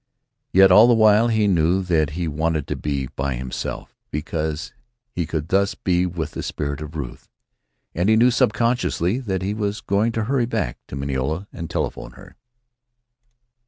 [0.51, 4.73] Yet all the while he knew that he wanted to be by himself, because
[5.11, 7.29] he could thus be with the spirit of Ruth.
[7.93, 12.09] And he knew, subconsciously, that he was going to hurry back to Mineola and telephone
[12.09, 12.35] to her.